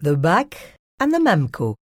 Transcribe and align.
The 0.00 0.16
BAC 0.16 0.56
and 1.00 1.12
the 1.12 1.18
MAMCO. 1.18 1.74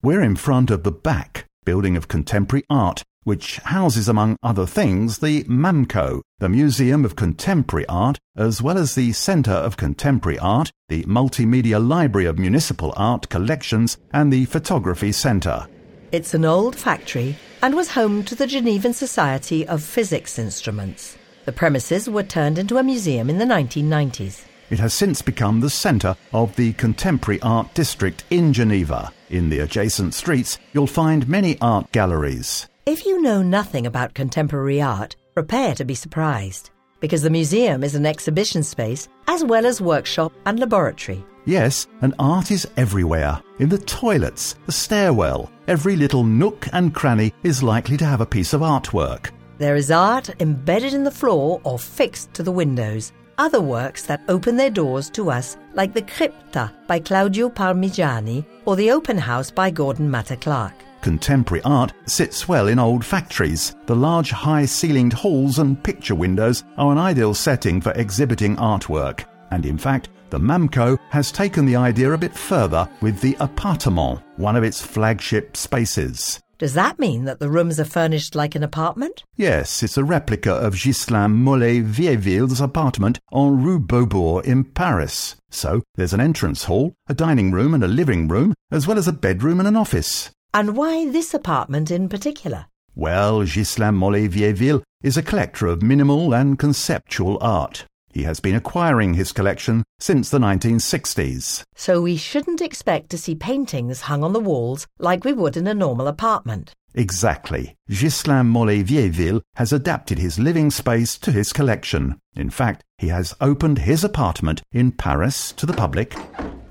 We're 0.00 0.22
in 0.22 0.36
front 0.36 0.70
of 0.70 0.84
the 0.84 0.92
BAC 0.92 1.44
Building 1.64 1.96
of 1.96 2.06
Contemporary 2.06 2.64
Art, 2.70 3.02
which 3.24 3.56
houses, 3.64 4.08
among 4.08 4.36
other 4.44 4.64
things, 4.64 5.18
the 5.18 5.42
MAMCO, 5.48 6.22
the 6.38 6.48
Museum 6.48 7.04
of 7.04 7.16
Contemporary 7.16 7.84
Art, 7.88 8.20
as 8.36 8.62
well 8.62 8.78
as 8.78 8.94
the 8.94 9.12
Centre 9.12 9.50
of 9.50 9.76
Contemporary 9.76 10.38
Art, 10.38 10.70
the 10.88 11.02
Multimedia 11.02 11.84
Library 11.84 12.26
of 12.26 12.38
Municipal 12.38 12.94
Art 12.96 13.28
Collections, 13.28 13.98
and 14.12 14.32
the 14.32 14.44
Photography 14.44 15.10
Centre. 15.10 15.66
It's 16.12 16.32
an 16.32 16.44
old 16.44 16.76
factory 16.76 17.36
and 17.60 17.74
was 17.74 17.90
home 17.90 18.22
to 18.22 18.36
the 18.36 18.46
Genevan 18.46 18.94
Society 18.94 19.66
of 19.66 19.82
Physics 19.82 20.38
Instruments. 20.38 21.18
The 21.44 21.50
premises 21.50 22.08
were 22.08 22.22
turned 22.22 22.56
into 22.56 22.78
a 22.78 22.84
museum 22.84 23.28
in 23.28 23.38
the 23.38 23.44
1990s. 23.44 24.44
It 24.68 24.80
has 24.80 24.92
since 24.92 25.22
become 25.22 25.60
the 25.60 25.70
centre 25.70 26.16
of 26.32 26.56
the 26.56 26.72
Contemporary 26.72 27.40
Art 27.42 27.72
District 27.74 28.24
in 28.30 28.52
Geneva. 28.52 29.12
In 29.30 29.48
the 29.48 29.60
adjacent 29.60 30.12
streets, 30.12 30.58
you'll 30.72 30.88
find 30.88 31.28
many 31.28 31.56
art 31.60 31.92
galleries. 31.92 32.66
If 32.84 33.06
you 33.06 33.22
know 33.22 33.42
nothing 33.42 33.86
about 33.86 34.14
contemporary 34.14 34.82
art, 34.82 35.14
prepare 35.34 35.74
to 35.76 35.84
be 35.84 35.94
surprised, 35.94 36.70
because 36.98 37.22
the 37.22 37.30
museum 37.30 37.84
is 37.84 37.94
an 37.94 38.06
exhibition 38.06 38.64
space 38.64 39.08
as 39.28 39.44
well 39.44 39.66
as 39.66 39.80
workshop 39.80 40.32
and 40.46 40.58
laboratory. 40.58 41.24
Yes, 41.44 41.86
and 42.02 42.12
art 42.18 42.50
is 42.50 42.66
everywhere. 42.76 43.40
In 43.60 43.68
the 43.68 43.78
toilets, 43.78 44.56
the 44.66 44.72
stairwell, 44.72 45.48
every 45.68 45.94
little 45.94 46.24
nook 46.24 46.66
and 46.72 46.92
cranny 46.92 47.32
is 47.44 47.62
likely 47.62 47.96
to 47.98 48.04
have 48.04 48.20
a 48.20 48.26
piece 48.26 48.52
of 48.52 48.62
artwork. 48.62 49.30
There 49.58 49.76
is 49.76 49.92
art 49.92 50.28
embedded 50.40 50.92
in 50.92 51.04
the 51.04 51.10
floor 51.12 51.60
or 51.62 51.78
fixed 51.78 52.34
to 52.34 52.42
the 52.42 52.50
windows. 52.50 53.12
Other 53.38 53.60
works 53.60 54.02
that 54.06 54.22
open 54.28 54.56
their 54.56 54.70
doors 54.70 55.10
to 55.10 55.30
us, 55.30 55.56
like 55.74 55.92
the 55.92 56.02
Crypta 56.02 56.72
by 56.86 56.98
Claudio 56.98 57.50
Parmiggiani 57.50 58.44
or 58.64 58.76
the 58.76 58.90
Open 58.90 59.18
House 59.18 59.50
by 59.50 59.70
Gordon 59.70 60.10
Matta 60.10 60.36
Clark. 60.36 60.72
Contemporary 61.02 61.62
art 61.64 61.92
sits 62.06 62.48
well 62.48 62.68
in 62.68 62.78
old 62.78 63.04
factories. 63.04 63.76
The 63.86 63.94
large 63.94 64.30
high 64.30 64.64
ceilinged 64.64 65.12
halls 65.12 65.58
and 65.58 65.80
picture 65.82 66.14
windows 66.14 66.64
are 66.78 66.90
an 66.90 66.98
ideal 66.98 67.34
setting 67.34 67.80
for 67.80 67.92
exhibiting 67.92 68.56
artwork. 68.56 69.24
And 69.50 69.66
in 69.66 69.78
fact, 69.78 70.08
the 70.30 70.40
MAMCO 70.40 70.98
has 71.10 71.30
taken 71.30 71.66
the 71.66 71.76
idea 71.76 72.12
a 72.12 72.18
bit 72.18 72.34
further 72.34 72.88
with 73.00 73.20
the 73.20 73.36
appartement, 73.38 74.20
one 74.36 74.56
of 74.56 74.64
its 74.64 74.80
flagship 74.80 75.56
spaces. 75.56 76.40
Does 76.58 76.72
that 76.72 76.98
mean 76.98 77.26
that 77.26 77.38
the 77.38 77.50
rooms 77.50 77.78
are 77.78 77.84
furnished 77.84 78.34
like 78.34 78.54
an 78.54 78.62
apartment? 78.62 79.24
Yes, 79.36 79.82
it's 79.82 79.98
a 79.98 80.04
replica 80.04 80.52
of 80.54 80.72
Ghislain 80.74 81.44
Mollet 81.44 81.84
Viéville's 81.84 82.62
apartment 82.62 83.18
on 83.30 83.62
Rue 83.62 83.78
Beaubourg 83.78 84.46
in 84.46 84.64
Paris. 84.64 85.36
So 85.50 85.82
there's 85.96 86.14
an 86.14 86.20
entrance 86.20 86.64
hall, 86.64 86.94
a 87.08 87.14
dining 87.14 87.52
room 87.52 87.74
and 87.74 87.84
a 87.84 87.88
living 87.88 88.26
room, 88.26 88.54
as 88.70 88.86
well 88.86 88.96
as 88.96 89.06
a 89.06 89.12
bedroom 89.12 89.58
and 89.58 89.68
an 89.68 89.76
office. 89.76 90.30
And 90.54 90.74
why 90.78 91.10
this 91.10 91.34
apartment 91.34 91.90
in 91.90 92.08
particular? 92.08 92.64
Well, 92.94 93.44
Ghislain 93.44 93.94
Mollet 93.94 94.30
Viéville 94.30 94.82
is 95.02 95.18
a 95.18 95.22
collector 95.22 95.66
of 95.66 95.82
minimal 95.82 96.34
and 96.34 96.58
conceptual 96.58 97.36
art. 97.42 97.84
He 98.16 98.22
has 98.22 98.40
been 98.40 98.54
acquiring 98.54 99.12
his 99.12 99.30
collection 99.30 99.84
since 99.98 100.30
the 100.30 100.38
1960s. 100.38 101.64
So 101.74 102.00
we 102.00 102.16
shouldn't 102.16 102.62
expect 102.62 103.10
to 103.10 103.18
see 103.18 103.34
paintings 103.34 104.00
hung 104.00 104.24
on 104.24 104.32
the 104.32 104.40
walls 104.40 104.86
like 104.98 105.26
we 105.26 105.34
would 105.34 105.54
in 105.54 105.66
a 105.66 105.74
normal 105.74 106.08
apartment. 106.08 106.72
Exactly. 106.94 107.76
Ghislain 107.90 108.46
Mollet 108.46 108.84
Viéville 108.84 109.42
has 109.56 109.70
adapted 109.70 110.18
his 110.18 110.38
living 110.38 110.70
space 110.70 111.18
to 111.18 111.30
his 111.30 111.52
collection. 111.52 112.18
In 112.34 112.48
fact, 112.48 112.82
he 112.96 113.08
has 113.08 113.34
opened 113.42 113.80
his 113.80 114.02
apartment 114.02 114.62
in 114.72 114.92
Paris 114.92 115.52
to 115.52 115.66
the 115.66 115.74
public, 115.74 116.16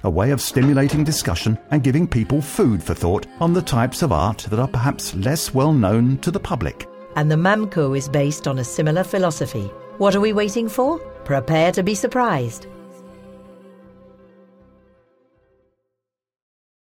a 0.01 0.09
way 0.09 0.31
of 0.31 0.41
stimulating 0.41 1.03
discussion 1.03 1.59
and 1.69 1.83
giving 1.83 2.07
people 2.07 2.41
food 2.41 2.81
for 2.81 2.95
thought 2.95 3.27
on 3.39 3.53
the 3.53 3.61
types 3.61 4.01
of 4.01 4.11
art 4.11 4.39
that 4.49 4.59
are 4.59 4.67
perhaps 4.67 5.13
less 5.13 5.53
well 5.53 5.73
known 5.73 6.17
to 6.21 6.31
the 6.31 6.39
public. 6.39 6.87
And 7.15 7.29
the 7.29 7.35
MAMCO 7.35 7.95
is 7.95 8.09
based 8.09 8.47
on 8.47 8.57
a 8.57 8.63
similar 8.63 9.03
philosophy. 9.03 9.71
What 9.99 10.15
are 10.15 10.19
we 10.19 10.33
waiting 10.33 10.67
for? 10.67 10.99
Prepare 11.25 11.71
to 11.71 11.81
be 11.81 11.95
surprised. 11.95 12.67